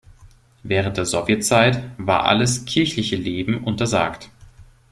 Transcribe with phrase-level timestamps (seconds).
[0.63, 4.31] Während der Sowjetzeit war alles kirchliche Leben untersagt.